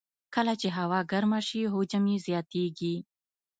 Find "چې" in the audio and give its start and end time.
0.61-0.67